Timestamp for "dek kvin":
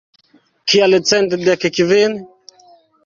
1.45-2.13